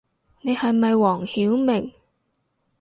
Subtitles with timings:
[0.41, 1.93] 你係咪黃曉明